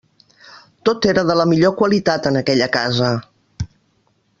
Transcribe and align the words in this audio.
Tot 0.89 1.07
era 1.13 1.25
de 1.31 1.35
la 1.41 1.45
millor 1.53 1.75
qualitat 1.83 2.31
en 2.31 2.43
aquella 2.43 2.71
casa. 2.79 3.15